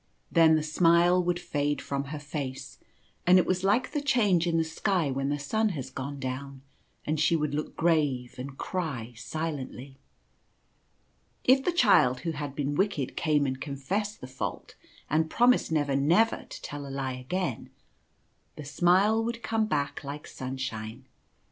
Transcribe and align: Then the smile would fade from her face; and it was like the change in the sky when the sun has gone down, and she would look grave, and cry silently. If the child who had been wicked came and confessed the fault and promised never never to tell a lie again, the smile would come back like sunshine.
Then 0.31 0.55
the 0.55 0.63
smile 0.63 1.23
would 1.23 1.39
fade 1.39 1.79
from 1.79 2.05
her 2.05 2.17
face; 2.17 2.79
and 3.27 3.37
it 3.37 3.45
was 3.45 3.63
like 3.63 3.91
the 3.91 4.01
change 4.01 4.47
in 4.47 4.57
the 4.57 4.63
sky 4.63 5.11
when 5.11 5.29
the 5.29 5.37
sun 5.37 5.69
has 5.77 5.91
gone 5.91 6.19
down, 6.19 6.63
and 7.05 7.19
she 7.19 7.35
would 7.35 7.53
look 7.53 7.75
grave, 7.75 8.33
and 8.39 8.57
cry 8.57 9.13
silently. 9.15 9.99
If 11.43 11.63
the 11.63 11.71
child 11.71 12.21
who 12.21 12.31
had 12.31 12.55
been 12.55 12.73
wicked 12.73 13.15
came 13.15 13.45
and 13.45 13.61
confessed 13.61 14.21
the 14.21 14.25
fault 14.25 14.73
and 15.07 15.29
promised 15.29 15.71
never 15.71 15.95
never 15.95 16.45
to 16.49 16.61
tell 16.63 16.87
a 16.87 16.89
lie 16.89 17.13
again, 17.13 17.69
the 18.55 18.65
smile 18.65 19.23
would 19.23 19.43
come 19.43 19.67
back 19.67 20.03
like 20.03 20.25
sunshine. 20.25 21.05